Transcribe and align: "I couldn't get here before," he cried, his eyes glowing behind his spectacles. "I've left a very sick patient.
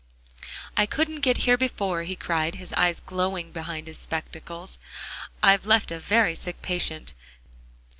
"I 0.75 0.87
couldn't 0.87 1.19
get 1.19 1.37
here 1.45 1.57
before," 1.59 2.01
he 2.01 2.15
cried, 2.15 2.55
his 2.55 2.73
eyes 2.73 2.99
glowing 2.99 3.51
behind 3.51 3.85
his 3.85 3.99
spectacles. 3.99 4.79
"I've 5.43 5.67
left 5.67 5.91
a 5.91 5.99
very 5.99 6.33
sick 6.33 6.63
patient. 6.63 7.13